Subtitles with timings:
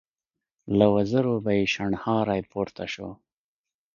[0.77, 3.09] له وزرو به يې شڼهاری پورته شو.